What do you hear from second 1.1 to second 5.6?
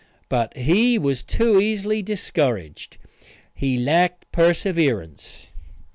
too easy discouraged. He lacked perseverance.